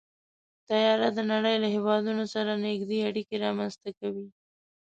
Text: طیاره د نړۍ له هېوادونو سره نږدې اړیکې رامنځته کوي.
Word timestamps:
طیاره 0.67 1.09
د 1.17 1.19
نړۍ 1.31 1.55
له 1.63 1.67
هېوادونو 1.75 2.23
سره 2.33 2.51
نږدې 2.65 2.97
اړیکې 3.09 3.35
رامنځته 3.45 3.89
کوي. 3.99 4.27